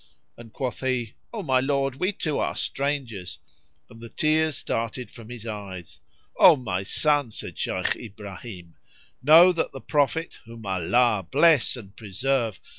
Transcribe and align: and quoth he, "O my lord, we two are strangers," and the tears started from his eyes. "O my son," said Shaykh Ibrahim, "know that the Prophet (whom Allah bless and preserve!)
and 0.35 0.51
quoth 0.51 0.79
he, 0.79 1.13
"O 1.31 1.43
my 1.43 1.59
lord, 1.59 1.97
we 1.97 2.11
two 2.11 2.39
are 2.39 2.55
strangers," 2.55 3.37
and 3.87 4.01
the 4.01 4.09
tears 4.09 4.57
started 4.57 5.11
from 5.11 5.29
his 5.29 5.45
eyes. 5.45 5.99
"O 6.39 6.55
my 6.55 6.81
son," 6.81 7.29
said 7.29 7.55
Shaykh 7.55 7.95
Ibrahim, 7.95 8.73
"know 9.21 9.51
that 9.51 9.73
the 9.73 9.79
Prophet 9.79 10.39
(whom 10.45 10.65
Allah 10.65 11.23
bless 11.29 11.77
and 11.77 11.95
preserve!) 11.95 12.59